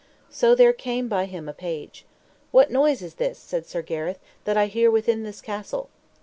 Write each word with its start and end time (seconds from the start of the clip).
So 0.31 0.55
there 0.55 0.73
came 0.73 1.07
by 1.07 1.25
him 1.25 1.47
a 1.47 1.53
page. 1.53 2.05
What 2.49 2.71
noise 2.71 3.03
is 3.03 3.13
this, 3.21 3.37
said 3.37 3.67
Sir 3.67 3.83
Gareth, 3.83 4.17
that 4.45 4.57
I 4.57 4.65
hear 4.65 4.89
within 4.89 5.21
this 5.21 5.41
castle? 5.41 5.89